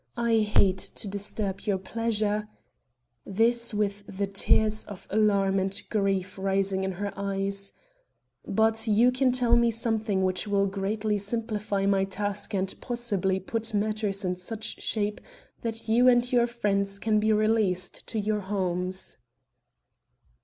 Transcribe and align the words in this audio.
I 0.17 0.39
hate 0.39 0.79
to 0.97 1.07
disturb 1.07 1.61
your 1.61 1.77
pleasure" 1.77 2.47
(this 3.23 3.71
with 3.71 4.03
the 4.07 4.25
tears 4.25 4.83
of 4.85 5.05
alarm 5.11 5.59
and 5.59 5.79
grief 5.91 6.39
rising 6.39 6.83
in 6.83 6.93
her 6.93 7.13
eyes) 7.15 7.71
"but 8.43 8.87
you 8.87 9.11
can 9.11 9.31
tell 9.31 9.55
me 9.55 9.69
something 9.69 10.23
which 10.23 10.47
will 10.47 10.65
greatly 10.65 11.19
simplify 11.19 11.85
my 11.85 12.05
task 12.05 12.55
and 12.55 12.73
possibly 12.81 13.39
put 13.39 13.75
matters 13.75 14.25
in 14.25 14.37
such 14.37 14.81
shape 14.81 15.21
that 15.61 15.87
you 15.87 16.07
and 16.07 16.33
your 16.33 16.47
friends 16.47 16.97
can 16.97 17.19
be 17.19 17.31
released 17.31 18.07
to 18.07 18.19
your 18.19 18.39
homes." 18.39 19.17